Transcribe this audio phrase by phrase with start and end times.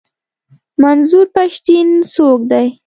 [0.83, 2.67] منظور پښتين څوک دی؟